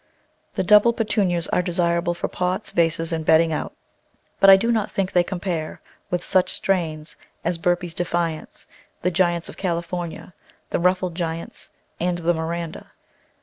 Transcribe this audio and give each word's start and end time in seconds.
The 0.55 0.63
double 0.63 0.93
Petunias 0.93 1.47
are 1.49 1.61
desirable 1.61 2.15
for 2.15 2.27
pots, 2.27 2.71
vases, 2.71 3.11
and 3.13 3.23
bedding 3.23 3.53
out, 3.53 3.71
but 4.39 4.49
I 4.49 4.57
do 4.57 4.71
not 4.71 4.89
think 4.89 5.11
they 5.11 5.23
compare 5.23 5.79
with 6.09 6.23
such 6.23 6.53
strains 6.53 7.15
as 7.43 7.59
Burpee's 7.59 7.93
Defiance, 7.93 8.65
the 9.03 9.11
Giants 9.11 9.47
of 9.47 9.57
California, 9.57 10.33
the 10.71 10.79
Ruffled 10.79 11.13
Giants, 11.13 11.69
and 11.99 12.17
the 12.17 12.33
Miranda. 12.33 12.91